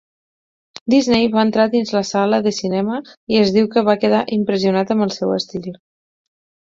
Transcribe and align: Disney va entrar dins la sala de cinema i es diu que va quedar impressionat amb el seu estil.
Disney 0.93 1.27
va 1.35 1.43
entrar 1.47 1.65
dins 1.75 1.91
la 1.97 2.01
sala 2.13 2.39
de 2.49 2.55
cinema 2.61 2.97
i 3.35 3.39
es 3.43 3.53
diu 3.59 3.69
que 3.77 3.87
va 3.91 3.99
quedar 4.05 4.23
impressionat 4.39 4.95
amb 4.97 5.07
el 5.09 5.15
seu 5.21 5.37
estil. 5.39 5.69